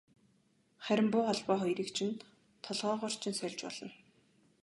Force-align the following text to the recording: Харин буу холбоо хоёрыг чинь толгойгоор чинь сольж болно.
Харин 0.85 1.07
буу 1.13 1.21
холбоо 1.27 1.57
хоёрыг 1.61 1.89
чинь 1.95 2.21
толгойгоор 2.63 3.13
чинь 3.21 3.37
сольж 3.39 3.59
болно. 3.65 3.89